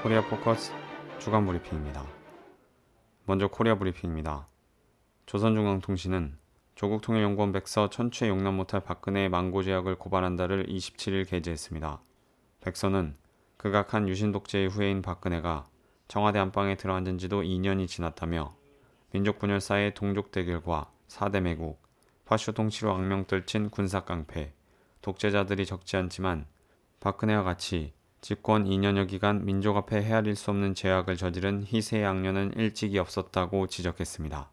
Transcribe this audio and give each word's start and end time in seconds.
코리아 0.00 0.24
포커스 0.24 0.72
주간 1.18 1.44
브리핑입니다. 1.44 2.06
먼저 3.24 3.48
코리아 3.48 3.76
브리핑입니다. 3.76 4.46
조선중앙통신은 5.26 6.38
조국 6.76 7.02
통일연구원 7.02 7.50
백서 7.50 7.90
천추에 7.90 8.28
용납 8.28 8.52
못할 8.52 8.80
박근혜의 8.80 9.28
만고죄악을 9.28 9.96
고발한다를 9.96 10.66
27일 10.66 11.28
게재했습니다. 11.28 12.00
백서는 12.60 13.16
극악한 13.56 14.08
유신 14.08 14.30
독재의 14.30 14.68
후예인 14.68 15.02
박근혜가 15.02 15.68
청와대 16.06 16.38
안방에 16.38 16.76
들어앉은 16.76 17.18
지도 17.18 17.42
2년이 17.42 17.88
지났다며 17.88 18.54
민족 19.10 19.40
분열과 19.40 19.94
동족 19.94 20.30
대결과 20.30 20.92
사대 21.08 21.40
매국, 21.40 21.82
파쇼 22.24 22.52
통치로 22.52 22.94
악명 22.94 23.24
떨친 23.24 23.70
군사 23.70 24.04
깡패, 24.04 24.54
독재자들이 25.02 25.66
적지 25.66 25.96
않지만 25.96 26.46
박근혜와 27.00 27.42
같이 27.42 27.97
집권 28.20 28.64
2년여 28.64 29.08
기간 29.08 29.44
민족 29.44 29.76
앞에 29.76 30.02
헤아릴 30.02 30.34
수 30.34 30.50
없는 30.50 30.74
죄악을 30.74 31.16
저지른 31.16 31.62
희세의 31.64 32.04
악녀는 32.04 32.54
일찍이 32.56 32.98
없었다고 32.98 33.68
지적했습니다. 33.68 34.50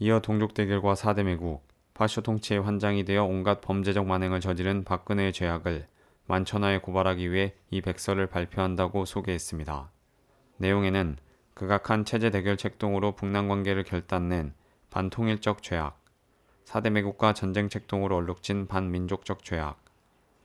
이어 0.00 0.20
동족 0.20 0.54
대결과 0.54 0.94
4대 0.94 1.22
매국, 1.22 1.62
파쇼 1.94 2.22
통치의 2.22 2.60
환장이 2.60 3.04
되어 3.04 3.24
온갖 3.24 3.60
범죄적 3.60 4.06
만행을 4.06 4.40
저지른 4.40 4.82
박근혜의 4.84 5.32
죄악을 5.32 5.86
만천하에 6.26 6.78
고발하기 6.78 7.30
위해 7.30 7.54
이 7.70 7.80
백서를 7.80 8.26
발표한다고 8.26 9.04
소개했습니다. 9.04 9.90
내용에는 10.58 11.16
극악한 11.54 12.04
체제 12.04 12.30
대결 12.30 12.56
책동으로 12.56 13.12
북남 13.12 13.48
관계를 13.48 13.84
결단낸 13.84 14.52
반통일적 14.90 15.62
죄악, 15.62 16.02
4대 16.64 16.90
매국과 16.90 17.34
전쟁 17.34 17.68
책동으로 17.68 18.16
얼룩진 18.16 18.66
반민족적 18.66 19.44
죄악, 19.44 19.85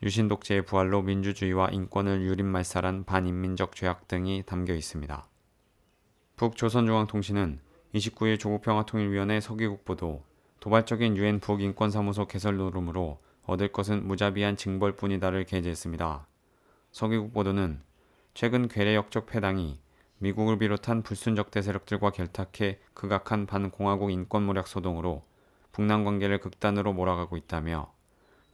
유신 0.04 0.28
독재의 0.28 0.66
부활로 0.66 1.04
민주주의와 1.04 1.70
인권을 1.70 2.22
유린말살한 2.24 3.04
반인민적 3.06 3.76
죄악 3.76 4.08
등이 4.08 4.44
담겨 4.48 4.74
있습니다. 4.74 5.28
북조선중앙통신은 6.38 7.60
29일 7.94 8.40
조국평화통일위원회 8.40 9.40
서기국 9.40 9.86
보도 9.86 10.24
도발적인 10.60 11.18
유엔 11.18 11.40
북인권사무소 11.40 12.26
개설 12.28 12.58
노름으로 12.58 13.20
얻을 13.46 13.72
것은 13.72 14.08
무자비한 14.08 14.58
징벌뿐이다를 14.58 15.44
게재했습니다. 15.46 16.28
서기국 16.92 17.32
보도는 17.34 17.82
최근 18.34 18.68
괴뢰역적 18.68 19.28
패당이 19.28 19.80
미국을 20.18 20.58
비롯한 20.58 21.04
불순적대 21.04 21.62
세력들과 21.62 22.10
결탁해 22.10 22.80
극악한 22.96 23.46
반공화국 23.46 24.12
인권모략 24.12 24.68
소동으로 24.68 25.24
북남 25.72 26.06
관계를 26.06 26.40
극단으로 26.40 26.94
몰아가고 26.94 27.38
있다며 27.38 27.92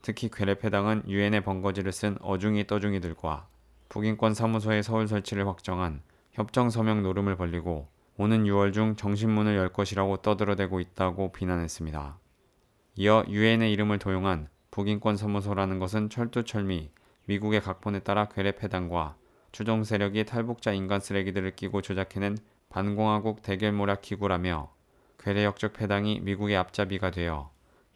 특히 0.01 0.29
괴뢰패당은 0.29 1.03
유엔의 1.07 1.43
번거지를 1.43 1.91
쓴 1.91 2.17
어중이 2.21 2.67
떠중이들과 2.67 3.47
북인권 3.89 4.33
사무소의 4.33 4.83
서울 4.83 5.07
설치를 5.07 5.47
확정한 5.47 6.01
협정 6.31 6.69
서명 6.69 7.03
노름을 7.03 7.35
벌리고 7.35 7.87
오는 8.17 8.43
6월 8.45 8.73
중 8.73 8.95
정신문을 8.95 9.55
열 9.55 9.69
것이라고 9.69 10.17
떠들어대고 10.17 10.79
있다고 10.79 11.31
비난했습니다. 11.31 12.17
이어 12.95 13.23
유엔의 13.27 13.71
이름을 13.73 13.99
도용한 13.99 14.49
북인권 14.71 15.17
사무소라는 15.17 15.79
것은 15.79 16.09
철두철미 16.09 16.91
미국의 17.25 17.61
각본에 17.61 17.99
따라 17.99 18.27
괴뢰패당과 18.29 19.15
추종 19.51 19.83
세력이 19.83 20.25
탈북자 20.25 20.71
인간 20.73 20.99
쓰레기들을 20.99 21.55
끼고 21.55 21.81
조작해낸 21.81 22.37
반공화국 22.69 23.41
대결 23.41 23.71
모략 23.71 24.01
기구라며 24.01 24.71
괴뢰 25.19 25.45
역적 25.45 25.73
패당이 25.73 26.19
미국의 26.21 26.57
앞잡이가 26.57 27.11
되어 27.11 27.51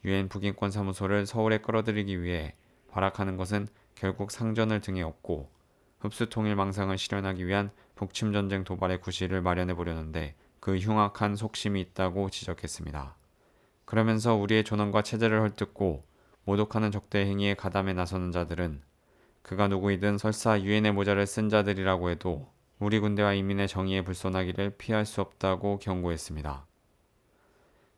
유엔 0.05 0.29
북인권 0.29 0.71
사무소를 0.71 1.25
서울에 1.25 1.59
끌어들이기 1.59 2.21
위해 2.21 2.55
발악하는 2.89 3.37
것은 3.37 3.67
결국 3.95 4.31
상전을 4.31 4.81
등에 4.81 5.01
업고 5.01 5.49
흡수 5.99 6.29
통일 6.29 6.55
망상을 6.55 6.97
실현하기 6.97 7.45
위한 7.45 7.71
북침 7.95 8.33
전쟁 8.33 8.63
도발의 8.63 9.01
구실을 9.01 9.41
마련해 9.41 9.75
보려는데 9.75 10.35
그 10.59 10.77
흉악한 10.77 11.35
속심이 11.35 11.79
있다고 11.81 12.29
지적했습니다. 12.29 13.15
그러면서 13.85 14.35
우리의 14.35 14.63
존엄과 14.63 15.03
체제를 15.03 15.41
헐뜯고 15.41 16.03
모독하는 16.45 16.91
적대 16.91 17.25
행위에 17.25 17.53
가담해 17.53 17.93
나서는 17.93 18.31
자들은 18.31 18.81
그가 19.41 19.67
누구이든 19.67 20.17
설사 20.17 20.59
유엔의 20.61 20.93
모자를 20.93 21.27
쓴 21.27 21.49
자들이라고 21.49 22.09
해도 22.09 22.47
우리 22.79 22.99
군대와 22.99 23.33
인민의 23.33 23.67
정의에 23.67 24.03
불손하기를 24.03 24.77
피할 24.77 25.05
수 25.05 25.21
없다고 25.21 25.77
경고했습니다. 25.79 26.65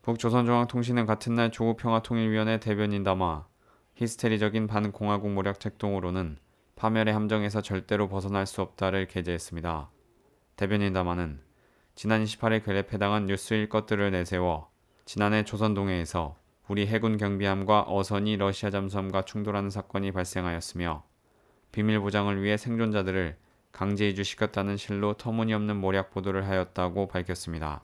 북조선중앙통신은 0.04 1.06
같은 1.06 1.34
날 1.34 1.50
조국평화통일위원회 1.50 2.60
대변인 2.60 3.04
담아 3.04 3.46
히스테리적인 3.94 4.66
반공화국 4.66 5.30
모략 5.30 5.60
책동으로는 5.60 6.36
파멸의 6.76 7.14
함정에서 7.14 7.62
절대로 7.62 8.06
벗어날 8.08 8.44
수 8.44 8.60
없다를 8.60 9.06
게재했습니다. 9.06 9.88
대변인 10.56 10.92
담아는 10.92 11.40
지난 11.94 12.22
28일 12.22 12.66
괴뢰패당한 12.66 13.24
뉴스일 13.24 13.70
것들을 13.70 14.10
내세워 14.10 14.68
지난해 15.06 15.42
조선동해에서 15.42 16.36
우리 16.68 16.86
해군 16.86 17.16
경비함과 17.16 17.86
어선이 17.88 18.36
러시아 18.36 18.68
잠수함과 18.68 19.22
충돌하는 19.22 19.70
사건이 19.70 20.12
발생하였으며 20.12 21.02
비밀 21.72 21.98
보장을 22.00 22.42
위해 22.42 22.58
생존자들을 22.58 23.38
강제 23.72 24.10
이주시켰다는 24.10 24.76
실로 24.76 25.14
터무니없는 25.14 25.76
모략 25.78 26.10
보도를 26.10 26.46
하였다고 26.46 27.08
밝혔습니다. 27.08 27.82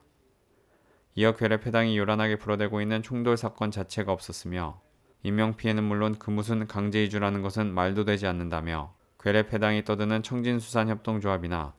이어 1.14 1.34
괴뢰패당이 1.34 1.98
요란하게 1.98 2.36
불어대고 2.36 2.80
있는 2.80 3.02
충돌 3.02 3.36
사건 3.36 3.70
자체가 3.70 4.12
없었으며 4.12 4.80
인명피해는 5.22 5.82
물론 5.84 6.16
그 6.18 6.30
무슨 6.30 6.66
강제이주라는 6.66 7.42
것은 7.42 7.74
말도 7.74 8.04
되지 8.04 8.26
않는다며 8.26 8.94
괴뢰패당이 9.18 9.84
떠드는 9.84 10.22
청진수산협동조합이나 10.22 11.74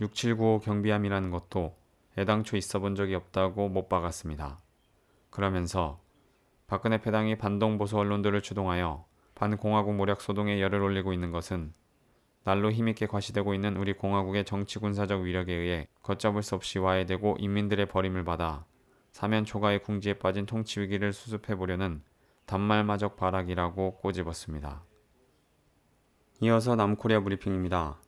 6795 0.00 0.60
경비함이라는 0.60 1.30
것도 1.30 1.76
애당초 2.18 2.56
있어 2.56 2.78
본 2.78 2.94
적이 2.94 3.14
없다고 3.14 3.68
못 3.68 3.88
박았습니다. 3.88 4.58
그러면서 5.30 6.00
박근혜 6.66 7.00
패당이 7.00 7.38
반동보수 7.38 7.96
언론들을 7.96 8.42
주동하여 8.42 9.06
반공화국 9.34 9.94
모략 9.94 10.20
소동에 10.20 10.60
열을 10.60 10.82
올리고 10.82 11.12
있는 11.12 11.30
것은 11.30 11.72
날로 12.44 12.72
힘있게 12.72 13.06
과시되고 13.06 13.54
있는 13.54 13.76
우리 13.76 13.92
공화국의 13.92 14.44
정치 14.44 14.78
군사적 14.78 15.22
위력에 15.22 15.52
의해 15.52 15.88
걷잡을 16.02 16.42
수 16.42 16.54
없이 16.54 16.78
와해되고 16.78 17.36
인민들의 17.38 17.86
버림을 17.86 18.24
받아 18.24 18.64
사면 19.12 19.44
초가의 19.44 19.82
궁지에 19.82 20.14
빠진 20.14 20.46
통치 20.46 20.80
위기를 20.80 21.12
수습해 21.12 21.56
보려는 21.56 22.02
단말마적 22.46 23.16
발악이라고 23.16 23.96
꼬집었습니다. 23.96 24.82
이어서 26.40 26.76
남코리아 26.76 27.20
브리핑입니다. 27.20 28.00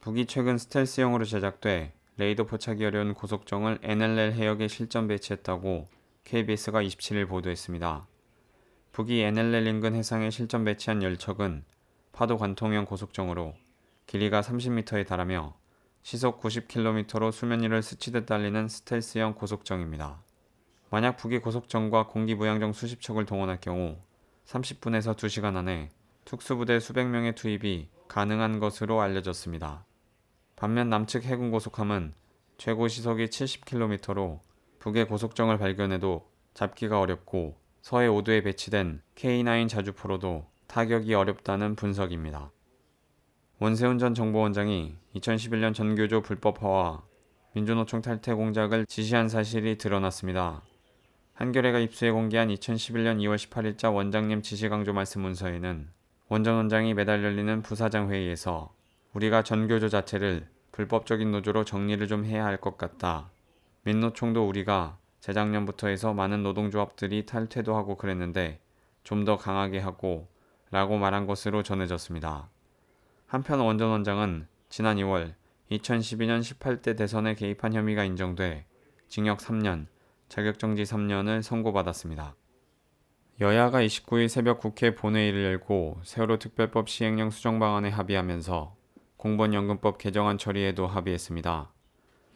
북이 0.00 0.26
최근 0.26 0.58
스텔스형으로 0.58 1.24
제작돼 1.24 1.92
레이더 2.16 2.44
포착이 2.44 2.84
어려운 2.84 3.14
고속정을 3.14 3.80
NLL 3.82 4.32
해역에 4.32 4.68
실전 4.68 5.08
배치했다고 5.08 5.88
KBS가 6.22 6.82
27일 6.82 7.28
보도했습니다. 7.28 8.06
북이 8.92 9.20
NLL 9.20 9.66
인근 9.66 9.94
해상에 9.94 10.30
실전 10.30 10.64
배치한 10.64 11.02
열척은 11.02 11.64
파도 12.12 12.38
관통형 12.38 12.84
고속정으로 12.84 13.54
길이가 14.06 14.40
30m에 14.40 15.06
달하며 15.06 15.54
시속 16.02 16.40
90km로 16.40 17.32
수면 17.32 17.62
위를 17.62 17.82
스치듯 17.82 18.26
달리는 18.26 18.68
스텔스형 18.68 19.34
고속정입니다. 19.34 20.22
만약 20.90 21.16
북이 21.16 21.38
고속정과 21.38 22.08
공기부양정 22.08 22.72
수십 22.72 23.00
척을 23.00 23.24
동원할 23.24 23.60
경우 23.60 23.96
30분에서 24.46 25.16
2시간 25.16 25.56
안에 25.56 25.90
특수부대 26.24 26.78
수백 26.80 27.08
명의 27.08 27.34
투입이 27.34 27.88
가능한 28.08 28.60
것으로 28.60 29.00
알려졌습니다. 29.00 29.84
반면 30.56 30.88
남측 30.88 31.24
해군 31.24 31.50
고속함은 31.50 32.14
최고 32.58 32.86
시속이 32.86 33.26
70km로 33.26 34.40
북의 34.78 35.08
고속정을 35.08 35.58
발견해도 35.58 36.28
잡기가 36.52 37.00
어렵고 37.00 37.56
서해 37.82 38.06
5도에 38.06 38.44
배치된 38.44 39.02
K9 39.16 39.68
자주포로도 39.68 40.46
타격이 40.68 41.14
어렵다는 41.14 41.76
분석입니다. 41.76 42.50
원세훈 43.64 43.96
전 43.96 44.12
정보원장이 44.12 44.94
2011년 45.14 45.72
전교조 45.72 46.20
불법화와 46.20 47.02
민주노총 47.54 48.02
탈퇴 48.02 48.34
공작을 48.34 48.84
지시한 48.84 49.30
사실이 49.30 49.78
드러났습니다. 49.78 50.60
한겨레가 51.32 51.78
입수해 51.78 52.10
공개한 52.10 52.48
2011년 52.48 53.20
2월 53.20 53.36
18일자 53.36 53.90
원장님 53.94 54.42
지시 54.42 54.68
강조 54.68 54.92
말씀 54.92 55.22
문서에는 55.22 55.88
원전 56.28 56.56
원장이 56.56 56.92
매달 56.92 57.24
열리는 57.24 57.62
부사장 57.62 58.10
회의에서 58.10 58.74
우리가 59.14 59.42
전교조 59.42 59.88
자체를 59.88 60.46
불법적인 60.72 61.30
노조로 61.32 61.64
정리를 61.64 62.06
좀 62.06 62.26
해야 62.26 62.44
할 62.44 62.58
것 62.58 62.76
같다. 62.76 63.30
민노총도 63.84 64.46
우리가 64.46 64.98
재작년부터 65.20 65.88
해서 65.88 66.12
많은 66.12 66.42
노동조합들이 66.42 67.24
탈퇴도 67.24 67.74
하고 67.74 67.96
그랬는데 67.96 68.60
좀 69.04 69.24
더 69.24 69.38
강하게 69.38 69.78
하고 69.78 70.28
라고 70.70 70.98
말한 70.98 71.26
것으로 71.26 71.62
전해졌습니다. 71.62 72.50
한편 73.26 73.60
원전 73.60 73.90
원장은 73.90 74.46
지난 74.68 74.96
2월 74.98 75.34
2012년 75.70 76.40
18대 76.40 76.96
대선에 76.96 77.34
개입한 77.34 77.72
혐의가 77.72 78.04
인정돼 78.04 78.66
징역 79.08 79.38
3년, 79.38 79.86
자격정지 80.28 80.82
3년을 80.82 81.42
선고받았습니다. 81.42 82.34
여야가 83.40 83.80
29일 83.80 84.28
새벽 84.28 84.60
국회 84.60 84.94
본회의를 84.94 85.44
열고 85.44 86.00
세월호 86.04 86.38
특별법 86.38 86.88
시행령 86.88 87.30
수정 87.30 87.58
방안에 87.58 87.88
합의하면서 87.88 88.76
공무원연금법 89.16 89.98
개정안 89.98 90.38
처리에도 90.38 90.86
합의했습니다. 90.86 91.72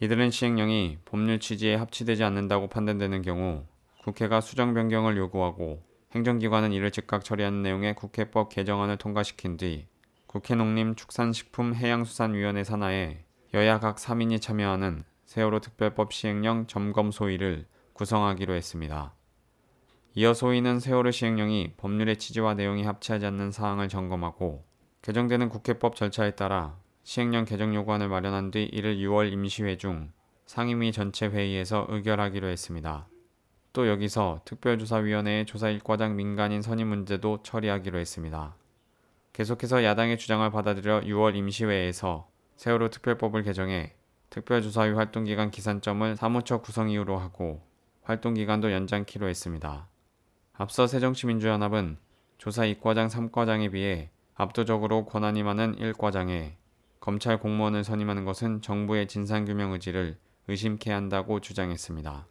이들은 0.01 0.31
시행령이 0.31 0.99
법률 1.05 1.39
취지에 1.39 1.75
합치되지 1.75 2.25
않는다고 2.25 2.69
판단되는 2.69 3.23
경우 3.23 3.67
국회가 4.03 4.41
수정 4.41 4.75
변경을 4.75 5.17
요구하고 5.17 5.83
행정기관은 6.13 6.73
이를 6.73 6.91
즉각 6.91 7.25
처리하는 7.25 7.63
내용의 7.63 7.95
국회법 7.95 8.49
개정안을 8.49 8.97
통과시킨 8.97 9.57
뒤 9.57 9.87
국회 10.29 10.55
농림축산식품해양수산위원회 10.55 12.63
산하에 12.63 13.25
여야 13.55 13.81
각 13.81 13.97
3인이 13.97 14.43
참여하는 14.43 15.05
세월호 15.25 15.61
특별법 15.61 16.13
시행령 16.13 16.67
점검 16.67 17.11
소위를 17.11 17.65
구성하기로 17.95 18.53
했습니다. 18.53 19.15
이어 20.15 20.35
소위는 20.35 20.81
세월호 20.81 21.13
시행령이 21.13 21.77
법률의 21.79 22.19
취지와 22.19 22.53
내용이 22.53 22.85
합치하지 22.85 23.25
않는 23.25 23.53
사항을 23.53 23.89
점검하고 23.89 24.67
개정되는 25.01 25.49
국회법 25.49 25.97
절차에 25.97 26.33
따라 26.33 26.77
시행령 27.05 27.47
개정 27.47 27.75
요구안을 27.75 28.11
마련한 28.11 28.51
뒤 28.51 28.65
이를 28.65 28.99
6월 28.99 29.33
임시회 29.33 29.79
중 29.79 30.13
상임위 30.45 30.93
전체 30.93 31.27
회의에서 31.27 31.87
의결하기로 31.89 32.49
했습니다. 32.49 33.09
또 33.73 33.89
여기서 33.89 34.43
특별조사위원회의 34.45 35.47
조사 35.47 35.71
일과장 35.71 36.17
민간인 36.17 36.61
선임 36.61 36.89
문제도 36.89 37.43
처리하기로 37.43 37.99
했습니다. 37.99 38.59
계속해서 39.39 39.85
야당의 39.85 40.19
주장을 40.19 40.51
받아들여 40.51 41.03
6월 41.03 41.37
임시회에서 41.37 42.29
세월호 42.57 42.91
특별법을 42.91 43.45
개정해 43.45 43.95
특별조사위 44.31 44.95
활동기간 44.95 45.53
기산점을 45.53 46.17
사무처 46.17 46.61
구성 46.61 46.91
이후로 46.91 47.19
하고 47.19 47.63
활동기간도 48.03 48.73
연장키로 48.73 49.29
했습니다. 49.29 49.89
앞서 50.55 50.89
새정치민주연합은 50.89 51.99
조사 52.39 52.63
2과장 52.63 53.09
3과장에 53.09 53.71
비해 53.71 54.11
압도적으로 54.35 55.07
권한이 55.07 55.45
많은 55.45 55.77
1과장에 55.77 56.55
검찰 56.99 57.39
공무원을 57.39 57.85
선임하는 57.85 58.25
것은 58.25 58.61
정부의 58.61 59.07
진상규명 59.07 59.71
의지를 59.71 60.19
의심케 60.49 60.91
한다고 60.91 61.39
주장했습니다. 61.39 62.27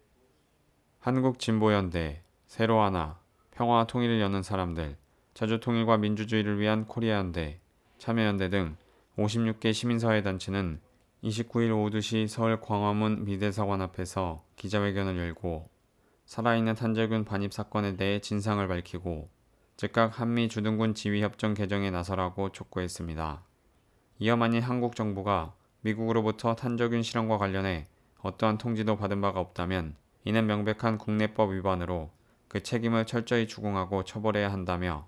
한국진보연대, 0.99 2.23
새로하나, 2.47 3.21
평화와 3.51 3.87
통일을 3.87 4.19
여는 4.19 4.43
사람들, 4.43 4.97
자주통일과 5.37 5.97
민주주의를 5.97 6.59
위한 6.59 6.87
코리아연대, 6.87 7.59
참여연대 7.99 8.49
등 8.49 8.75
56개 9.19 9.71
시민사회단체는 9.71 10.79
29일 11.23 11.77
오후 11.77 11.91
2시 11.91 12.27
서울 12.27 12.59
광화문 12.59 13.23
미대사관 13.23 13.83
앞에서 13.83 14.43
기자회견을 14.55 15.15
열고 15.15 15.69
살아있는 16.25 16.73
탄저균 16.73 17.23
반입 17.23 17.53
사건에 17.53 17.95
대해 17.97 18.19
진상을 18.19 18.67
밝히고 18.67 19.29
즉각 19.75 20.19
한미 20.19 20.49
주둔군 20.49 20.95
지휘협정 20.95 21.53
개정에 21.53 21.91
나서라고 21.91 22.51
촉구했습니다. 22.51 23.43
이어 24.17 24.37
만일 24.37 24.61
한국 24.61 24.95
정부가 24.95 25.53
미국으로부터 25.81 26.55
탄저균 26.55 27.03
실험과 27.03 27.37
관련해 27.37 27.85
어떠한 28.23 28.57
통지도 28.57 28.97
받은 28.97 29.21
바가 29.21 29.39
없다면 29.39 29.97
이는 30.23 30.47
명백한 30.47 30.97
국내법 30.97 31.51
위반으로 31.51 32.09
그 32.47 32.63
책임을 32.63 33.05
철저히 33.05 33.45
추궁하고 33.45 34.03
처벌해야 34.03 34.51
한다며 34.51 35.07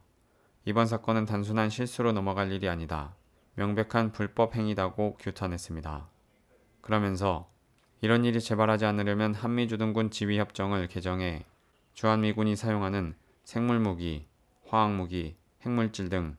이번 0.66 0.86
사건은 0.86 1.26
단순한 1.26 1.70
실수로 1.70 2.12
넘어갈 2.12 2.52
일이 2.52 2.68
아니다. 2.68 3.16
명백한 3.56 4.12
불법 4.12 4.56
행위다고 4.56 5.18
규탄했습니다. 5.20 6.08
그러면서 6.82 7.50
이런 8.02 8.26
일이 8.26 8.40
재발하지 8.40 8.86
않으려면 8.86 9.34
한미주둔군 9.34 10.12
지휘협정을 10.12 10.88
개정해 10.88 11.46
주한미군이 11.94 12.56
사용하는 12.56 13.16
생물무기, 13.44 14.28
화학무기, 14.68 15.36
핵물질 15.62 16.10
등 16.10 16.38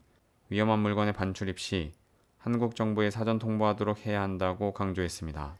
위험한 0.49 0.79
물건의 0.79 1.13
반출입 1.13 1.59
시 1.59 1.93
한국 2.39 2.75
정부에 2.75 3.11
사전 3.11 3.39
통보하도록 3.39 4.07
해야 4.07 4.23
한다고 4.23 4.73
강조했습니다. 4.73 5.57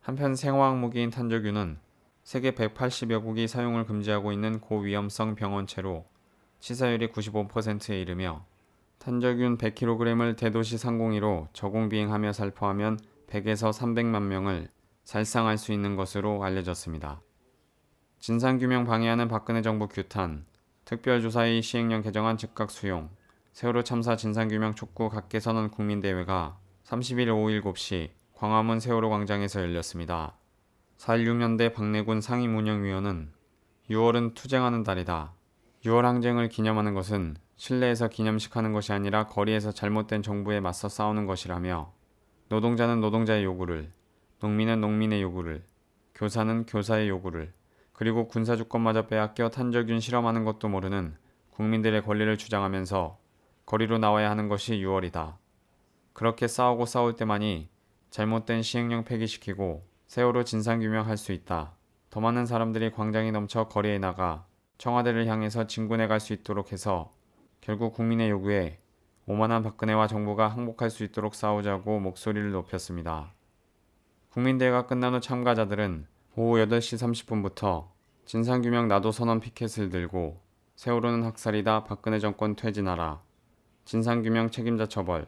한편 0.00 0.34
생화학무기인 0.34 1.10
탄저균은 1.10 1.78
세계 2.24 2.52
180여 2.52 3.22
국이 3.22 3.46
사용을 3.46 3.84
금지하고 3.84 4.32
있는 4.32 4.60
고위험성 4.60 5.36
병원체로 5.36 6.06
치사율이 6.60 7.08
95%에 7.08 8.00
이르며 8.00 8.44
탄저균 8.98 9.56
100kg을 9.56 10.36
대도시 10.36 10.76
상공위로 10.78 11.48
저공 11.52 11.88
비행하며 11.88 12.32
살포하면 12.32 12.98
100에서 13.28 13.72
300만 13.72 14.22
명을 14.22 14.68
살상할 15.04 15.56
수 15.56 15.72
있는 15.72 15.96
것으로 15.96 16.44
알려졌습니다. 16.44 17.22
진상규명 18.18 18.84
방해하는 18.84 19.28
박근혜 19.28 19.62
정부 19.62 19.88
규탄, 19.88 20.44
특별조사의 20.84 21.62
시행령 21.62 22.02
개정안 22.02 22.36
즉각 22.36 22.70
수용, 22.70 23.08
세월호 23.52 23.82
참사 23.82 24.16
진상규명 24.16 24.74
촉구 24.74 25.08
각계선언 25.08 25.70
국민대회가 25.70 26.58
31일 26.84 27.34
오후 27.34 27.50
7시 27.62 28.10
광화문 28.34 28.80
세월호 28.80 29.08
광장에서 29.08 29.62
열렸습니다. 29.62 30.36
4.16년대 30.98 31.72
박내군 31.72 32.20
상임운영위원은 32.20 33.32
6월은 33.88 34.34
투쟁하는 34.34 34.82
달이다. 34.82 35.32
6월 35.84 36.02
항쟁을 36.02 36.50
기념하는 36.50 36.92
것은 36.92 37.36
실내에서 37.56 38.08
기념식 38.08 38.54
하는 38.56 38.72
것이 38.72 38.92
아니라 38.92 39.26
거리에서 39.26 39.72
잘못된 39.72 40.22
정부에 40.22 40.60
맞서 40.60 40.90
싸우는 40.90 41.24
것이라며 41.24 41.92
노동자는 42.48 43.00
노동자의 43.00 43.44
요구를, 43.44 43.90
농민은 44.40 44.80
농민의 44.80 45.22
요구를, 45.22 45.64
교사는 46.14 46.66
교사의 46.66 47.08
요구를, 47.08 47.52
그리고 47.94 48.28
군사주권마저 48.28 49.06
빼앗겨 49.06 49.50
탄저균 49.50 50.00
실험하는 50.00 50.44
것도 50.44 50.68
모르는 50.68 51.16
국민들의 51.50 52.02
권리를 52.02 52.36
주장하면서 52.36 53.18
거리로 53.64 53.98
나와야 53.98 54.30
하는 54.30 54.48
것이 54.48 54.74
6월이다. 54.74 55.36
그렇게 56.12 56.46
싸우고 56.46 56.86
싸울 56.86 57.16
때만이 57.16 57.68
잘못된 58.10 58.62
시행령 58.62 59.04
폐기시키고 59.04 59.82
세월호 60.08 60.44
진상규명할 60.44 61.16
수 61.16 61.32
있다. 61.32 61.72
더 62.10 62.20
많은 62.20 62.44
사람들이 62.44 62.90
광장이 62.90 63.32
넘쳐 63.32 63.68
거리에 63.68 63.98
나가 63.98 64.44
청와대를 64.80 65.26
향해서 65.26 65.66
진군해 65.66 66.06
갈 66.06 66.20
수 66.20 66.32
있도록 66.32 66.72
해서 66.72 67.10
결국 67.60 67.92
국민의 67.92 68.30
요구에 68.30 68.78
오만한 69.26 69.62
박근혜와 69.62 70.06
정부가 70.06 70.48
항복할 70.48 70.88
수 70.88 71.04
있도록 71.04 71.34
싸우자고 71.34 72.00
목소리를 72.00 72.50
높였습니다. 72.50 73.34
국민대회가 74.30 74.86
끝난 74.86 75.12
후 75.12 75.20
참가자들은 75.20 76.06
오후 76.34 76.56
8시 76.64 76.96
30분부터 76.96 77.88
진상규명 78.24 78.88
나도 78.88 79.12
선언 79.12 79.40
피켓을 79.40 79.90
들고 79.90 80.40
세월호는 80.76 81.24
학살이다 81.24 81.84
박근혜 81.84 82.18
정권 82.18 82.56
퇴진하라 82.56 83.20
진상규명 83.84 84.50
책임자 84.50 84.86
처벌 84.86 85.26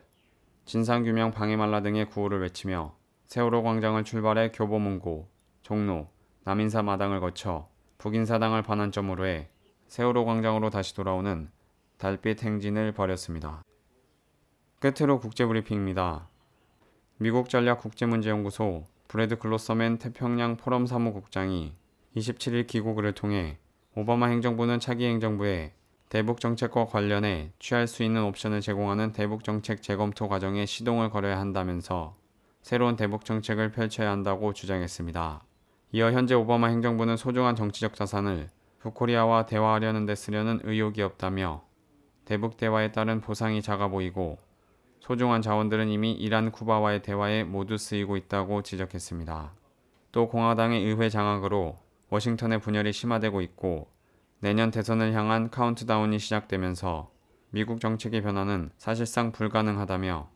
진상규명 0.65 1.31
방해 1.31 1.57
말라 1.57 1.83
등의 1.83 2.09
구호를 2.09 2.41
외치며 2.41 2.97
세월호 3.27 3.63
광장을 3.63 4.03
출발해 4.05 4.51
교보문고, 4.53 5.29
종로, 5.63 6.09
남인사 6.45 6.83
마당을 6.83 7.21
거쳐 7.21 7.72
북인사당을 8.03 8.63
반환점으로 8.63 9.27
해 9.27 9.47
세월호 9.87 10.25
광장으로 10.25 10.71
다시 10.71 10.93
돌아오는 10.93 11.49
달빛 11.99 12.43
행진을 12.43 12.91
벌였습니다. 12.91 13.63
끝으로 14.81 15.21
국제브리핑입니다. 15.21 16.29
미국 17.19 17.49
전략국제문제연구소 17.49 18.87
브래드 19.07 19.39
글로서맨 19.39 19.99
태평양 19.99 20.57
포럼 20.57 20.87
사무국장이 20.87 21.77
27일 22.17 22.67
기고글을 22.67 23.13
통해 23.13 23.59
오바마 23.95 24.27
행정부는 24.27 24.81
차기 24.81 25.05
행정부에 25.05 25.73
대북 26.09 26.41
정책과 26.41 26.87
관련해 26.87 27.53
취할 27.61 27.87
수 27.87 28.03
있는 28.03 28.25
옵션을 28.25 28.63
제공하는 28.63 29.13
대북 29.13 29.45
정책 29.45 29.81
재검토 29.81 30.29
과정에 30.29 30.67
시동을 30.67 31.11
걸어야 31.11 31.39
한다면서 31.39 32.15
새로운 32.63 32.97
대북 32.97 33.25
정책을 33.25 33.71
펼쳐야 33.71 34.11
한다고 34.11 34.53
주장했습니다. 34.53 35.52
이어 35.95 36.11
현재 36.11 36.35
오바마 36.35 36.69
행정부는 36.69 37.19
소중한 37.19 37.55
정치적 37.55 37.95
자산을 37.95 38.49
북코리아와 38.79 39.45
대화하려는 39.45 40.07
데 40.07 40.15
쓰려는 40.15 40.61
의욕이 40.65 41.03
없다며 41.03 41.65
대북 42.25 42.57
대화에 42.57 42.93
따른 42.93 43.21
보상이 43.21 43.61
작아 43.61 43.89
보이고 43.89 44.39
소중한 45.01 45.43
자원들은 45.43 45.91
이미 45.91 46.13
이란 46.13 46.51
쿠바와의 46.51 47.03
대화에 47.03 47.45
모두 47.45 47.77
쓰이고 47.77 48.17
있다고 48.17 48.63
지적했습니다. 48.63 49.53
또 50.13 50.29
공화당의 50.29 50.83
의회 50.83 51.11
장악으로 51.11 51.77
워싱턴의 52.09 52.61
분열이 52.61 52.91
심화되고 52.91 53.43
있고 53.43 53.89
내년 54.41 54.71
대선을 54.71 55.13
향한 55.13 55.51
카운트다운이 55.51 56.19
시작되면서 56.19 57.11
미국 57.51 57.81
정책의 57.81 58.23
변화는 58.23 58.71
사실상 58.79 59.31
불가능하다며 59.31 60.31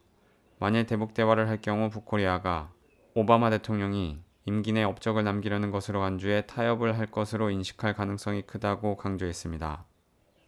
만일 0.59 0.85
대북 0.85 1.15
대화를 1.15 1.49
할 1.49 1.63
경우 1.63 1.89
북코리아가 1.89 2.73
오바마 3.15 3.49
대통령이 3.49 4.26
임기 4.47 4.73
내 4.73 4.85
업적을 4.85 5.25
남기려는 5.25 5.73
것으로 5.73 6.01
간주해 6.01 6.47
타협을 6.47 6.97
할 6.99 7.07
것으로 7.07 7.51
인식할 7.51 7.95
가능성이 7.95 8.43
크다고 8.43 8.97
강조했습니다. 8.97 9.85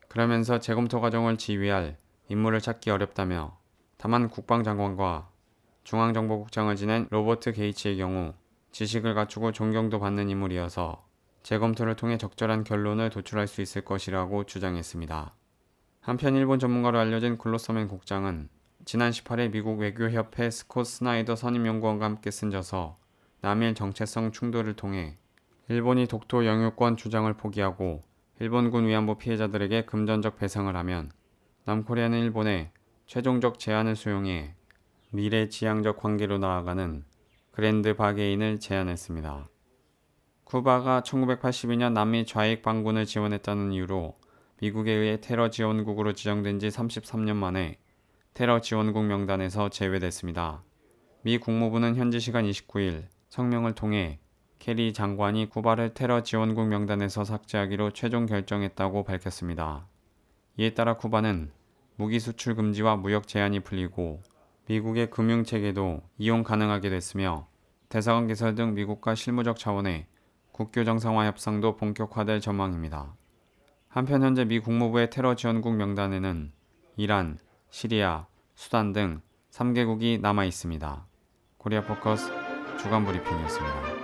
그러면서 0.06 0.60
재검토 0.60 1.00
과정을 1.00 1.36
지휘할 1.36 1.96
인물을 2.28 2.60
찾기 2.60 2.90
어렵다며 2.90 3.58
다만 3.96 4.28
국방장관과 4.28 5.28
중앙정보국장을 5.82 6.74
지낸 6.76 7.08
로버트 7.10 7.52
게이츠의 7.52 7.96
경우 7.96 8.34
지식을 8.70 9.14
갖추고 9.14 9.50
존경도 9.50 9.98
받는 9.98 10.30
인물이어서 10.30 11.04
재검토를 11.42 11.96
통해 11.96 12.18
적절한 12.18 12.62
결론을 12.62 13.10
도출할 13.10 13.48
수 13.48 13.62
있을 13.62 13.82
것이라고 13.82 14.44
주장했습니다. 14.44 15.32
한편 16.00 16.36
일본 16.36 16.60
전문가로 16.60 16.98
알려진 16.98 17.36
글로서맨 17.36 17.88
국장은 17.88 18.48
지난 18.84 19.10
18일 19.10 19.50
미국 19.50 19.80
외교협회 19.80 20.50
스콧 20.50 20.86
스나이더 20.86 21.34
선임연구원과 21.34 22.04
함께 22.04 22.30
쓴 22.30 22.50
저서 22.50 22.96
남일 23.40 23.74
정체성 23.74 24.32
충돌을 24.32 24.74
통해 24.74 25.14
일본이 25.68 26.06
독도 26.06 26.46
영유권 26.46 26.96
주장을 26.96 27.32
포기하고 27.34 28.02
일본군 28.40 28.86
위안부 28.86 29.18
피해자들에게 29.18 29.84
금전적 29.84 30.38
배상을 30.38 30.74
하면 30.74 31.10
남코리아는 31.64 32.18
일본에 32.18 32.72
최종적 33.06 33.58
제안을 33.58 33.96
수용해 33.96 34.54
미래 35.10 35.48
지향적 35.48 35.96
관계로 35.96 36.38
나아가는 36.38 37.04
grand 37.50 37.94
bargain을 37.94 38.60
제안했습니다. 38.60 39.48
쿠바가 40.44 41.02
1982년 41.02 41.92
남미 41.92 42.24
좌익 42.24 42.62
반군을 42.62 43.04
지원했다는 43.04 43.72
이유로 43.72 44.14
미국에 44.60 44.92
의해 44.92 45.20
테러 45.20 45.50
지원국으로 45.50 46.12
지정된 46.12 46.58
지 46.58 46.68
33년 46.68 47.36
만에 47.36 47.78
테러 48.34 48.60
지원국 48.60 49.04
명단에서 49.04 49.68
제외됐습니다. 49.68 50.62
미 51.22 51.38
국무부는 51.38 51.96
현지 51.96 52.20
시간 52.20 52.44
29일 52.44 53.08
성명을 53.28 53.74
통해 53.74 54.18
케리 54.58 54.92
장관이 54.92 55.48
쿠바를 55.48 55.94
테러 55.94 56.22
지원국 56.22 56.66
명단에서 56.68 57.24
삭제하기로 57.24 57.92
최종 57.92 58.26
결정했다고 58.26 59.04
밝혔습니다. 59.04 59.86
이에 60.56 60.74
따라 60.74 60.96
쿠바는 60.96 61.52
무기 61.96 62.18
수출 62.18 62.54
금지와 62.54 62.96
무역 62.96 63.26
제한이 63.26 63.60
풀리고 63.60 64.22
미국의 64.66 65.10
금융 65.10 65.44
체계도 65.44 66.02
이용 66.18 66.42
가능하게 66.42 66.90
됐으며 66.90 67.48
대사관 67.88 68.26
개설 68.26 68.54
등 68.54 68.74
미국과 68.74 69.14
실무적 69.14 69.58
차원의 69.58 70.06
국교 70.52 70.84
정상화 70.84 71.26
협상도 71.26 71.76
본격화될 71.76 72.40
전망입니다. 72.40 73.14
한편 73.88 74.22
현재 74.22 74.44
미 74.44 74.58
국무부의 74.58 75.10
테러 75.10 75.34
지원국 75.34 75.74
명단에는 75.76 76.52
이란, 76.96 77.38
시리아, 77.70 78.26
수단 78.54 78.92
등 78.92 79.20
3개국이 79.50 80.20
남아 80.20 80.44
있습니다. 80.44 81.06
코리아 81.56 81.82
포커스 81.84 82.37
주간 82.78 83.04
브리핑이었습니다. 83.04 83.97